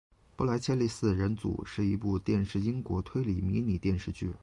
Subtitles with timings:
[0.35, 4.33] 布莱切利四人组是一部电视英国推理迷你电视剧。